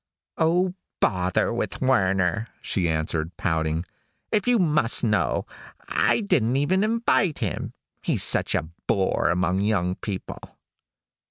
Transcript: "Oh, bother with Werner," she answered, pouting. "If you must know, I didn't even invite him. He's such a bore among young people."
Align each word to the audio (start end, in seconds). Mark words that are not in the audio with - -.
"Oh, 0.39 0.73
bother 0.99 1.53
with 1.53 1.79
Werner," 1.79 2.47
she 2.63 2.89
answered, 2.89 3.37
pouting. 3.37 3.83
"If 4.31 4.47
you 4.47 4.57
must 4.57 5.03
know, 5.03 5.45
I 5.87 6.21
didn't 6.21 6.55
even 6.55 6.83
invite 6.83 7.37
him. 7.37 7.73
He's 8.01 8.23
such 8.23 8.55
a 8.55 8.67
bore 8.87 9.29
among 9.29 9.61
young 9.61 9.93
people." 9.93 10.39